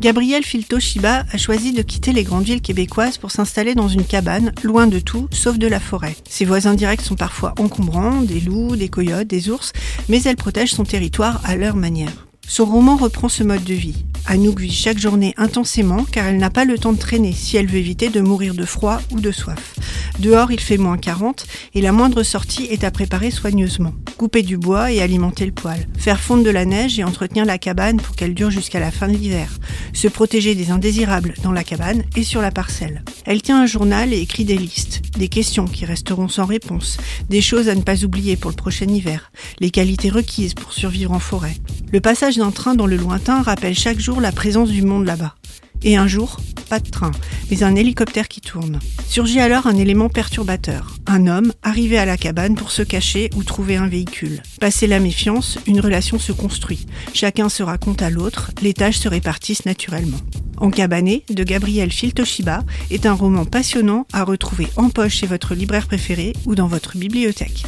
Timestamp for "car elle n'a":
16.04-16.50